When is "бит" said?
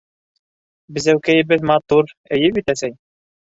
2.59-2.75